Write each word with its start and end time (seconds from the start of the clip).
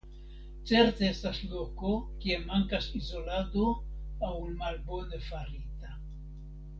Certe 0.69 1.03
estas 1.09 1.41
loko 1.51 1.91
kie 2.23 2.39
mankas 2.47 2.87
izolado 3.01 3.67
aŭ 4.31 4.35
malbone 4.63 5.21
farita. 5.31 5.93